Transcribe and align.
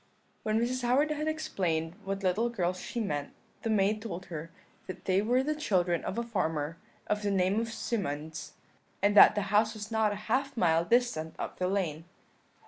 "When 0.41 0.59
Mrs. 0.59 0.81
Howard 0.81 1.11
had 1.11 1.27
explained 1.27 1.93
what 2.03 2.23
little 2.23 2.49
girls 2.49 2.79
she 2.79 2.99
meant, 2.99 3.33
the 3.61 3.69
maid 3.69 4.01
told 4.01 4.25
her 4.33 4.49
that 4.87 5.05
they 5.05 5.21
were 5.21 5.43
the 5.43 5.53
children 5.53 6.03
of 6.03 6.17
a 6.17 6.23
farmer 6.23 6.77
of 7.05 7.21
the 7.21 7.29
name 7.29 7.59
of 7.59 7.71
Symonds, 7.71 8.53
and 9.03 9.15
that 9.15 9.35
the 9.35 9.41
house 9.53 9.75
was 9.75 9.91
not 9.91 10.11
a 10.11 10.15
half 10.25 10.57
mile 10.57 10.83
distant 10.85 11.35
up 11.37 11.59
the 11.59 11.67
lane. 11.67 12.05